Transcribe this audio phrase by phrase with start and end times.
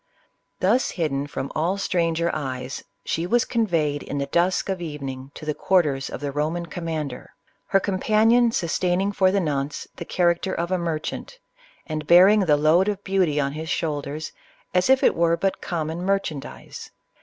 [0.61, 5.29] Thus hidden from all stranger eyes, she was con veyed in the dusk of evening
[5.35, 7.35] to the quarters of the Roman commander;
[7.67, 11.37] her companion sustaining, for the nonce, the character of a merchant,
[11.85, 14.31] and bearing the load of beauty on his shoulders
[14.73, 16.89] as if it were but common merchandize.